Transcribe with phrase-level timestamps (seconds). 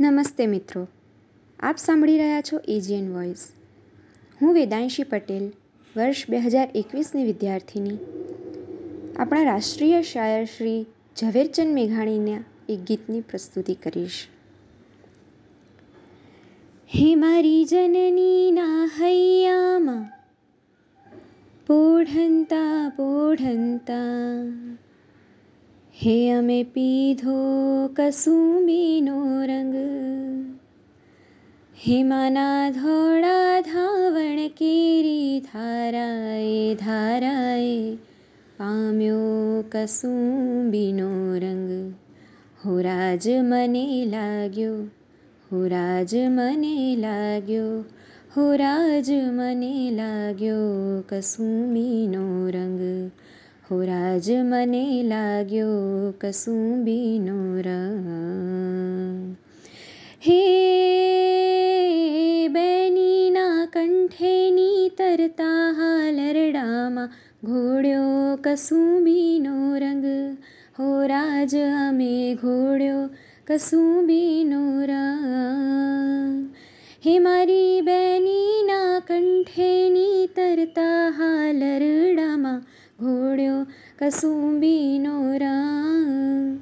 [0.00, 0.88] નમસ્તે મિત્રો.
[1.60, 3.52] આપ સાંભળી રહ્યા છો એજીએન વોઇસ
[4.40, 5.52] હું વેદાંશી પટેલ,
[5.96, 7.98] વર્ષ બે હજાર એકવીસની વિદ્યાર્થીની.
[9.16, 10.86] આપણા રાષ્ટ્રીય શાયર શ્રી
[11.20, 14.28] ઝવેરચંદ મેઘાણીના એક ગીતની પ્રસ્તુતિ કરીશ.
[16.94, 20.04] હે મારી જનનીના હૈયામાં
[21.66, 24.04] પોઢંતા પોઢંતા
[25.97, 27.37] હે અમે પીધો
[27.93, 29.15] કસુંબીનો
[29.45, 29.75] રંગ
[31.77, 37.97] હિમાના ધોળા ધાવણ કેરી ધારાએ ધારાએ
[38.57, 41.71] પામ્યો કસુંબીનો રંગ
[42.63, 44.77] હો રાજ મને લાગ્યો
[45.51, 47.83] હો રાજ મને લાગ્યો
[48.35, 53.11] હો રાજ મને લાગ્યો કસુંબીનો રંગ
[53.73, 58.07] હો રાજ મને લાગ્યો કસુંબીનો રંગ
[60.21, 60.37] હે
[62.49, 70.07] બેનીના કંઠેની તરતા હાલરડામાં ઘોડ્યો કસુંબીનો રંગ
[70.77, 73.03] હો રાજ અમે ઘોડ્યો
[73.47, 76.35] કસુંબીનો રંગ
[77.03, 82.02] હે મારી બેનીના કંઠેની તરતા હાલરડામાં
[82.99, 83.59] ઘોડ્યો
[83.99, 86.59] કસુંબીનો રંગ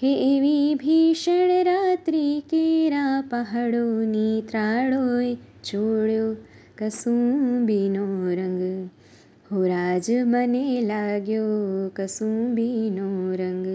[0.00, 5.30] હે એવી ભીષણ રાત્રિ કેરા પહાડોની ત્રાળોએ
[5.62, 6.28] છોડ્યો
[6.76, 8.62] કસુંબીનો રંગ
[9.50, 11.54] હો રાજ મને લાગ્યો
[11.94, 13.68] કસુંબીનો રંગ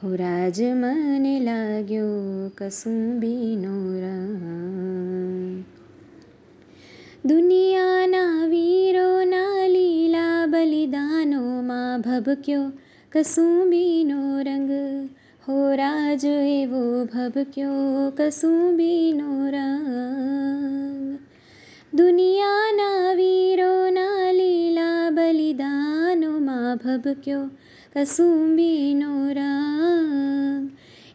[0.00, 2.14] હો રાજ મને લાગ્યો
[2.56, 4.44] કસુંબીનો રંગ
[7.24, 9.57] દુનિયાના વીરોના લીલા
[10.59, 12.63] બલિદાનોમાં ભભક્યો
[13.11, 14.71] કસુંબીનો રંગ
[15.43, 17.83] હો રાજ એવો ભભક્યો
[18.17, 19.87] કસુંબીનો રંગ
[21.93, 27.45] દુનિયાના વીરોના લીલા બલિદાનોમાં ભભક્યો
[27.95, 30.69] કસુંબીનો રંગ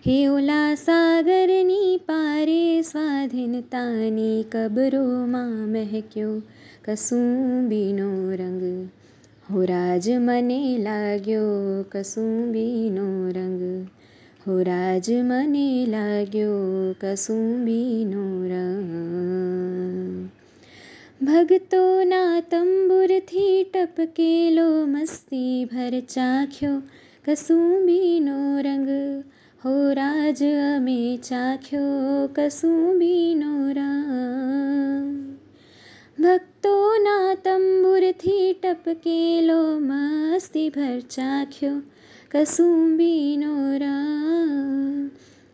[0.07, 6.35] હે ઓલા સાગરની પારે સ્વાધીનતાની કબરોમાં મહેક્યો
[6.85, 8.63] કસુંબીનો રંગ
[9.50, 13.64] હો રાજ મને લાગ્યો કસુંબીનો રંગ
[14.46, 16.60] હો રાજ મને લાગ્યો
[17.02, 18.92] કસુંબીનો રંગ
[21.22, 26.78] ભક્તોના તંબુરથી ટપકેલો મસ્તી ભર ચાખ્યો
[27.26, 28.90] કસુંબીનો રંગ
[29.62, 34.00] હો રાજ અમે ચાખ્યો કસુંબીનો રંગ
[36.65, 41.83] ભક્તોના તંબુરથી ટપકેલો મસ્તી ભર ચાખ્યો
[42.31, 45.11] કસુંબીનો રંગ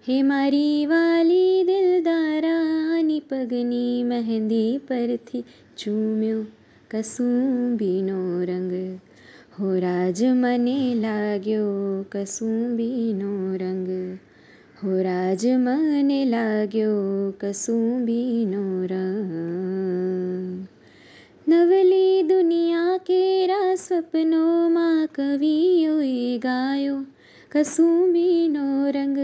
[0.09, 5.45] હે મારી વાલી દિલદારાની પગની મહેંદી પરથી
[5.77, 6.45] ચૂમ્યો
[6.91, 9.01] કસુંબીનો રંગ.
[9.59, 14.19] હો રાજ મને લાગ્યો કસુંબીનો રંગ.
[14.83, 20.80] હો રાજ મને લાગ્યો કસુંબીનો રંગ.
[21.51, 26.99] નવલી દુનિયા કેરા સ્વપ્નોમાં કવિઓએ ગાયો
[27.53, 29.19] કસુંબીનો રંગ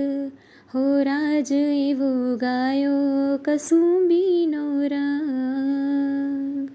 [0.75, 2.97] હો રાજ એવો ગાયો
[3.39, 6.67] કસુંબીનો રંગ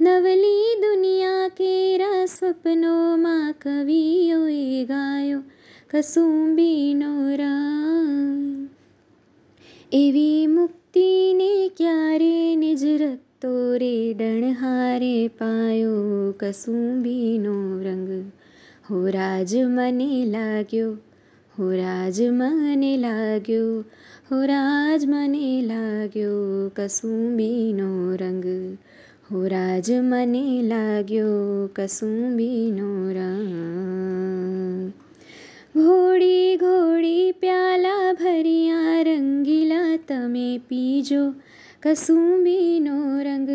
[0.00, 5.42] નવલી દુનિયા કેરા સ્વપ્નોમાં કવિઓએ ગાયો
[5.90, 8.68] કસુંબીનો રંગ
[9.92, 12.84] એવી મુક્તિને ક્યારે નિજ
[13.36, 18.32] રક્તો રે ડણહારે પાયો કસુંબીનો રંગ.
[18.90, 20.92] હો રાજ મને લાગ્યો,
[21.58, 23.80] હો રાજ મને લાગ્યો,
[24.30, 28.78] હો રાજ મને લાગ્યો કસુંબીનો રંગ.
[29.30, 34.92] હો રાજ મને લાગ્યો કસુંબીનો રંગ.
[35.76, 41.34] ઘોડી ઘોડી પ્યાલા ભર્યા રંગીલા તમે પીજો
[41.86, 43.50] કસુંબીનો રંગ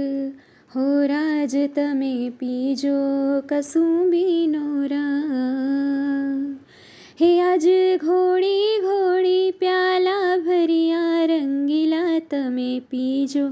[0.71, 2.99] હો રાજ તમે પીજો
[3.41, 6.45] કસુંબીનો રંગ
[7.19, 7.65] હે આજ
[7.97, 13.45] ઘોડી ઘોડી પ્યાલા ભર્યા રંગીલા તમે પીજો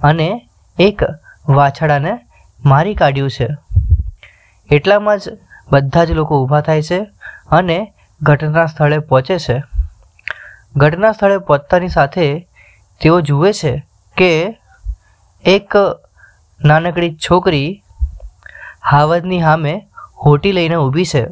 [0.00, 1.02] અને એક
[1.48, 2.12] વાછડાને
[2.64, 3.48] મારી કાઢ્યું છે.
[4.70, 5.22] એટલામાં જ
[5.72, 7.00] બધા જ લોકો ઊભા થાય છે
[7.50, 9.62] અને ઘટના સ્થળે પહોંચે છે.
[10.76, 12.48] ઘટના સ્થળે પહોંચતાની સાથે
[13.00, 13.82] તેઓ જુએ છે
[14.16, 14.58] કે
[15.44, 15.72] એક
[16.64, 17.82] નાનકડી છોકરી
[18.84, 19.74] હાવજની સામે
[20.26, 21.26] હોટી લઈને ઊભી છે.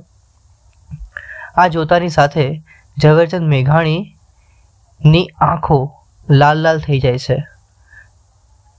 [1.56, 2.62] આ જોતાની સાથે
[2.98, 5.92] ઝવેરચંદ મેઘાણીની આંખો
[6.30, 7.46] લાલ લાલ થઈ જાય છે.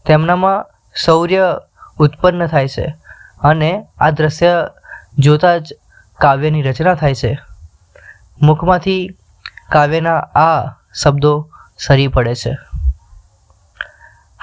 [0.06, 0.66] તેમનામાં
[0.96, 1.60] શૌર્ય
[2.00, 2.96] ઉત્પન્ન થાય છે
[3.42, 4.70] અને આ દ્રશ્ય
[5.18, 5.74] જોતા જ
[6.20, 7.40] કાવ્યની રચના થાય છે.
[8.42, 9.18] મુખમાંથી
[9.72, 11.50] કાવ્યના આ શબ્દો
[11.80, 12.58] સરી પડે છે.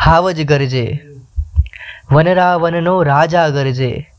[0.00, 1.00] હાવજ ગરજે,
[2.12, 4.10] વનરાવનનો રાજા ગરજે,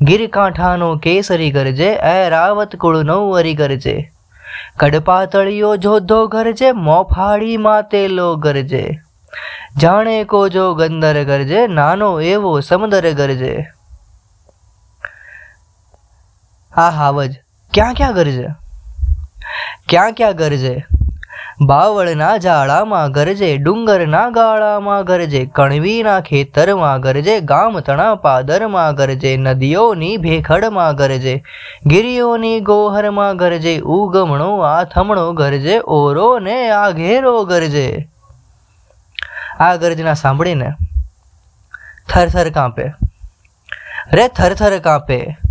[0.00, 4.12] ગીરકાંઠાનો કેસરી ગરજે, એ રાવત કુળ નવરી ગરજે.
[4.76, 9.00] કડપાતળિયો જોધો ગરજે, મોફાળી માતેલો ગરજે.
[9.78, 13.66] જાણે કોજો ગંદર ગરજે, નાનો એવો સમંદર ગરજે.
[16.72, 17.38] આ હાવજ
[17.74, 18.46] ક્યાં ક્યાં ગરજે?
[19.88, 20.84] ક્યાં ક્યાં ગરજે?
[21.60, 31.42] બાવળના ઝાડામાં ગરજે, ડુંગરના ગાળામાં ગરજે, કણવીના ખેતરમાં ગરજે, ગામતણા પાદરમાં ગરજે, નદીઓની ભેખડમાં ગરજે
[31.86, 38.08] ગિરિયોની ગોહરમાં ગરજે, ઉગમણો આ થમણો ગરજે ઓરો ને આઘેરો ગરજે.
[39.60, 40.72] આ ગરજના સાંભળીને
[42.08, 42.84] થરથર કાંપે.
[44.12, 45.45] રે થરથર કાંપે.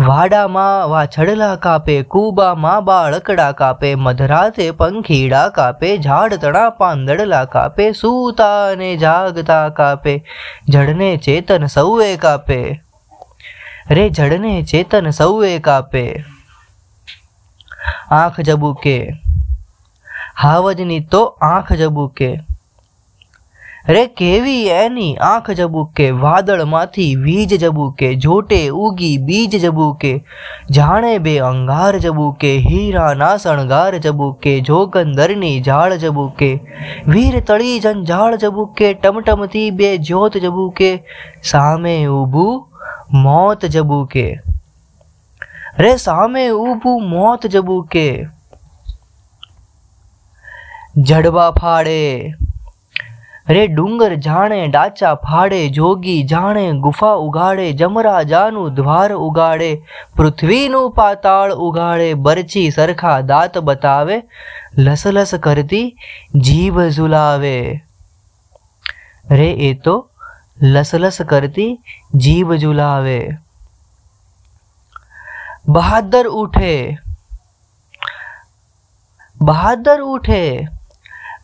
[0.00, 8.96] વાડામાં વાછડલા કાપે, કૂબામાં બાળકડા કાપે, મધરાતે પંખીડા કાપે ઝાડ તણા પાંદડલા કાપે સૂતા અને
[8.96, 10.24] જાગતા કાપે
[10.68, 12.82] જડને ચેતન સૌએ કાપે.
[13.90, 16.24] રે જડને ચેતન સૌએ કાપે.
[18.10, 19.10] આંખ જબુકે.
[20.42, 22.40] હાવજની તો આંખ જબુકે.
[23.88, 30.24] રે કેવી એની આંખ જબુકે, વાદળમાંથી વીજ જબુકે, જોટે ઉગી બીજ જબુકે,
[30.70, 36.60] જાણે બે અંગાર જબુકે હીરાના શણગાર જબુકે, જોગંદરની ઝાડ જબુકે,
[37.08, 41.04] વીર તળી જંજાળ જબુકે ટમટમતી બે જ્યોત જબુકે,
[41.42, 42.68] સામે ઊભું
[43.22, 44.40] મોત જબુકે.
[45.78, 48.26] રે સામે ઊભું મોત જબુકે.
[50.96, 52.34] જડબા ફાડે.
[53.48, 59.82] રે ડુંગર જાણે, ડાચા ફાડે, જોગી જાણે, ગુફા ઉગાડે જમરા જાનું દ્વાર ઉગાડે,
[60.16, 64.22] પૃથ્વીનું પાતાળ ઉગાડે, બરચી સરખા દાંત બતાવે,
[64.78, 65.96] લસલસ કરતી
[66.34, 67.84] જીભ ઝુલાવે.
[69.30, 70.10] રે, એ તો
[70.62, 71.80] લસલસ કરતી
[72.14, 73.36] જીભ ઝુલાવે.
[75.68, 76.98] બહાદર ઉઠે
[79.40, 80.68] બહાદર ઉઠે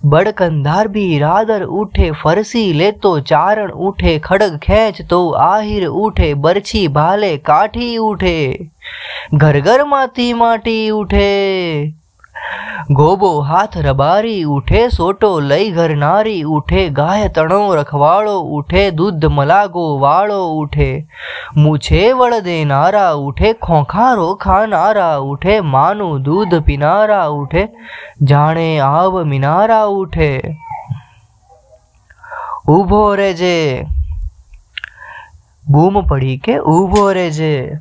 [0.05, 7.31] બડકંધાર ભી રાદર ઉઠે, ફરસી લેતો ચારણ ઉઠે, ખડગ ખેંચ તો આહિર ઉઠે, બરછી ભાલે
[7.39, 8.71] કાઠી ઉઠે
[9.35, 11.95] ઘર ઘરમાંથી માટી ઉઠે.
[12.91, 20.49] ગોબો હાથ રબારી, ઉઠે સોટો લઈ ઘરનારી ઉઠે ગાય તણો, રખવાળો, ઉઠે દૂધ મલાગો, વાળો
[20.49, 21.07] ઉઠે.
[21.57, 27.69] મૂછે વળ દેનારા ઉઠે ખોખારો ખાનારા, ઉઠે માનું દૂધ પીનારા, ઉઠે
[28.23, 30.41] જાણે આવ મિનારા, ઉઠે.
[32.69, 33.87] ઊભો રેજે
[35.69, 37.79] બૂમ પડી કે ઊભો રેજે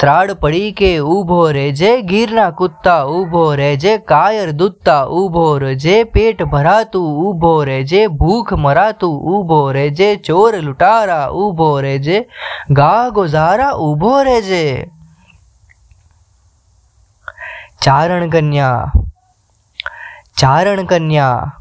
[0.00, 7.10] ત્રાડ પડી કે ઊભો રેજે ગીરના કૂદતા ઊભો રેજે કાયર દૂધતા ઊભો રેજે પેટ ભરાતું
[7.22, 12.16] ઊભો રેજે ભૂખ મરાતું ઊભો રેજે ચોર લૂંટારા ઊભો રેજે
[12.72, 14.64] ગા ગોઝારા ઊભો રેજે
[17.80, 18.82] ચારણ કન્યા
[20.36, 21.59] ચારણ કન્યા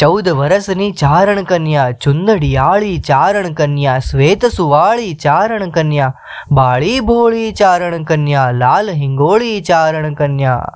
[0.00, 6.12] ચૌદ વર્ષની ચારણ કન્યા ચુંદડિયાળી ચારણ કન્યા શ્વેત સુવાળી ચારણ કન્યા
[6.52, 10.70] બાળી ભોળી ચારણ કન્યા લાલ હિંગોળી ચારણ કન્યા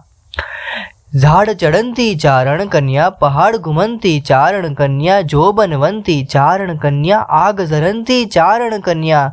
[1.17, 9.27] ઝાડ ચડંતી ચારણ કન્યા પહાડ ઘુમંતી ચારણ કન્યા જોબનવંતી ચારણ કન્યા આગ ઝરંતી ચારણ કન્યા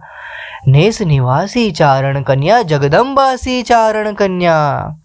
[0.69, 5.00] નેસ નિવાસી ચારણ કન્યા જગદંબાસી ચારણ કન્યા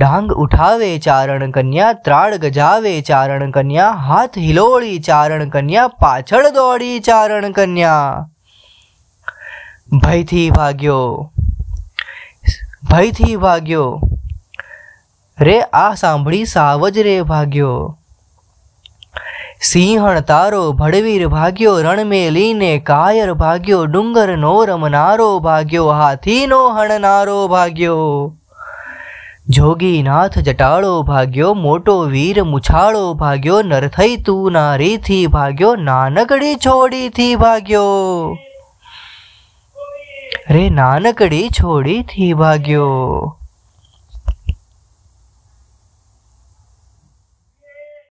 [0.00, 7.52] ડાંગ ઉઠાવે ચારણ કન્યા, ત્રાળ ગજાવે ચારણ કન્યા, હાથ હિલોળી ચારણ કન્યા, પાછળ દોડી ચારણ
[7.58, 8.26] કન્યા.
[10.02, 11.02] ભયથી ભાગ્યો
[12.90, 13.86] ભયથી ભાગ્યો
[15.38, 17.76] રે આ સાંભળી સાવજ રે ભાગ્યો
[19.68, 28.02] સિંહણ તારો ભડવીર ભાગ્યો, રણમેલીને કાયર ભાગ્યો ડુંગર નો રમનારો ભાગ્યો, હાથીનો હણનારો ભાગ્યો.
[29.48, 38.38] જોગીનાથ જટાળો ભાગ્યો, મોટો વીર મુછાળો ભાગ્યો નરથઈ તું નારીથી ભાગ્યો, નાનકડી છોડીથી ભાગ્યો.
[40.50, 43.35] રે નાનકડી છોડીથી ભાગ્યો.